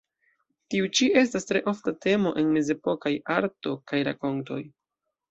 [0.73, 4.59] Tiu ĉi estas tre ofta temo en mezepokaj arto kaj rakontoj.